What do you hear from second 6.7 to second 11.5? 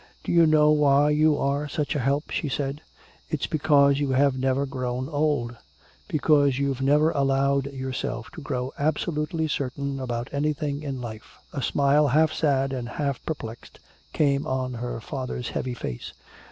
never allowed yourself to grow absolutely certain about anything in life."